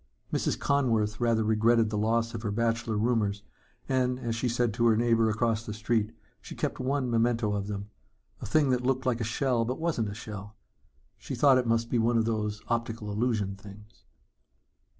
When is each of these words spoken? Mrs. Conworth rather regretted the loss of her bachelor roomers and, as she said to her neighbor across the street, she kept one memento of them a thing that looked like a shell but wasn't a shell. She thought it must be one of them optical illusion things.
Mrs. 0.33 0.57
Conworth 0.57 1.19
rather 1.19 1.43
regretted 1.43 1.91
the 1.91 1.95
loss 1.99 2.33
of 2.33 2.41
her 2.41 2.49
bachelor 2.49 2.97
roomers 2.97 3.43
and, 3.87 4.17
as 4.17 4.35
she 4.35 4.49
said 4.49 4.73
to 4.73 4.87
her 4.87 4.97
neighbor 4.97 5.29
across 5.29 5.63
the 5.63 5.75
street, 5.75 6.11
she 6.41 6.55
kept 6.55 6.79
one 6.79 7.07
memento 7.11 7.53
of 7.53 7.67
them 7.67 7.91
a 8.41 8.47
thing 8.47 8.71
that 8.71 8.81
looked 8.81 9.05
like 9.05 9.21
a 9.21 9.23
shell 9.23 9.63
but 9.63 9.77
wasn't 9.79 10.09
a 10.09 10.15
shell. 10.15 10.55
She 11.19 11.35
thought 11.35 11.59
it 11.59 11.67
must 11.67 11.91
be 11.91 11.99
one 11.99 12.17
of 12.17 12.25
them 12.25 12.49
optical 12.67 13.11
illusion 13.11 13.55
things. 13.55 14.03